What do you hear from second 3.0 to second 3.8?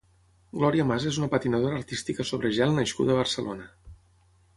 a Barcelona.